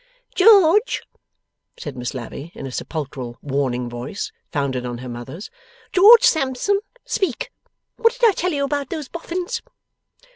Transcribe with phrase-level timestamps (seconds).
[0.33, 1.03] 'George!'
[1.77, 5.51] said Miss Lavvy, in a sepulchral, warning voice, founded on her mother's;
[5.91, 7.51] 'George Sampson, speak!
[7.97, 9.61] What did I tell you about those Boffins?